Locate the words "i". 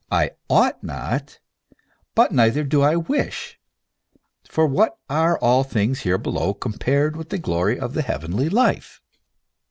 0.09-0.31, 2.81-2.95